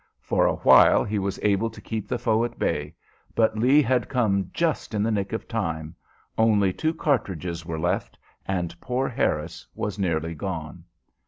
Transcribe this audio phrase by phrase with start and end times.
[0.23, 2.95] For a while he was able to keep the foe at bay,
[3.35, 5.93] but Lee had come just in the nick of time;
[6.39, 8.17] only two cartridges were left,
[8.47, 10.85] and poor Harris was nearly gone.